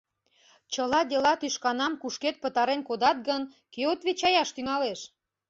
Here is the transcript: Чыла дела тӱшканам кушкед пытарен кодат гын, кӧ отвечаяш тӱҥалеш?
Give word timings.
Чыла 0.73 1.01
дела 1.11 1.33
тӱшканам 1.41 1.93
кушкед 2.01 2.35
пытарен 2.43 2.81
кодат 2.87 3.17
гын, 3.27 3.41
кӧ 3.73 3.81
отвечаяш 3.93 4.49
тӱҥалеш? 4.55 4.99